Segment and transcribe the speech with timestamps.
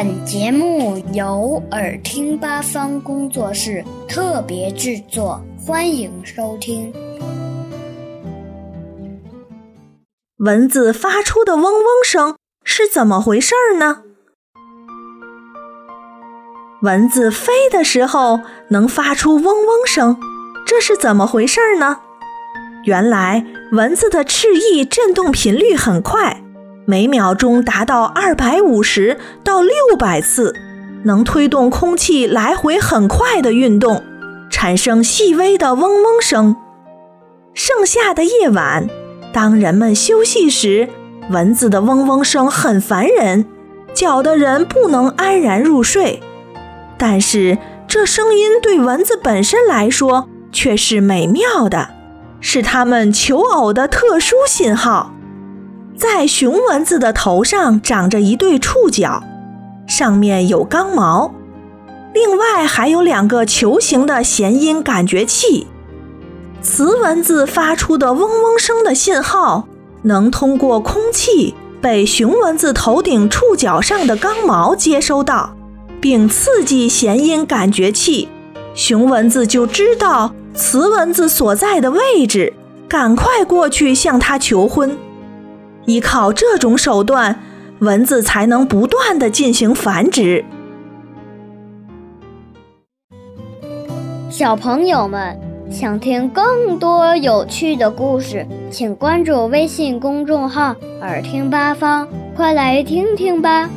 [0.00, 6.94] 本节目由耳听八方工作室特别制作，欢迎收听。
[10.36, 14.02] 蚊子发出的嗡嗡声是怎么回事呢？
[16.82, 18.38] 蚊子飞的时候
[18.68, 20.16] 能发出嗡嗡声，
[20.64, 22.02] 这是怎么回事呢？
[22.84, 26.44] 原来蚊子的翅翼振动频率很快。
[26.90, 30.54] 每秒钟达到二百五十到六百次，
[31.04, 34.02] 能推动空气来回很快的运动，
[34.48, 36.56] 产生细微的嗡嗡声。
[37.52, 38.88] 盛夏的夜晚，
[39.34, 40.88] 当人们休息时，
[41.28, 43.44] 蚊子的嗡嗡声很烦人，
[43.92, 46.22] 搅得人不能安然入睡。
[46.96, 51.90] 但是这声音对蚊子本身来说却是美妙的，
[52.40, 55.12] 是它们求偶的特殊信号。
[55.98, 59.20] 在雄蚊子的头上长着一对触角，
[59.88, 61.34] 上面有刚毛，
[62.14, 65.66] 另外还有两个球形的弦音感觉器。
[66.62, 69.66] 雌蚊子发出的嗡嗡声的信号，
[70.02, 75.56] 能通过空气被雄蚊子头顶触角上的刚毛接收到，
[76.00, 78.28] 并刺激弦音感觉器，
[78.72, 82.52] 雄蚊子就知道雌蚊子所在的位置，
[82.88, 84.96] 赶快过去向它求婚。
[85.88, 87.40] 依靠这种手段，
[87.78, 90.44] 蚊子才能不断的进行繁殖。
[94.28, 103.70] 小朋友们想听更多有趣的故事，请关注微信公众号“耳听八方”，快来听听吧。